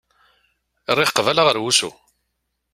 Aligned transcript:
Rriɣ 0.93 1.11
qbala 1.11 1.43
ɣer 1.47 1.57
wusu. 1.63 1.91